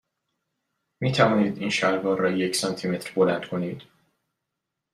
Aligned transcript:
می 1.01 1.11
توانید 1.11 1.57
این 1.57 1.69
شلوار 1.69 2.19
را 2.19 2.31
یک 2.31 2.55
سانتی 2.55 2.87
متر 2.87 3.13
بلند 3.15 3.45
کنید؟ 3.45 3.81